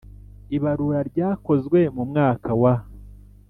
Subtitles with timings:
[0.55, 2.73] Ibarura ryakozwe mu mwaka wa